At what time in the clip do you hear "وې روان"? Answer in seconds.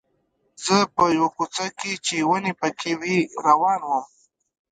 2.99-3.79